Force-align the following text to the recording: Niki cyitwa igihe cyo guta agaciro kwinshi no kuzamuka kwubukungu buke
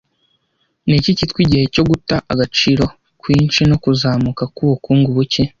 Niki 0.87 1.15
cyitwa 1.17 1.39
igihe 1.45 1.65
cyo 1.73 1.83
guta 1.89 2.15
agaciro 2.31 2.85
kwinshi 3.21 3.61
no 3.69 3.75
kuzamuka 3.83 4.43
kwubukungu 4.55 5.07
buke 5.17 5.43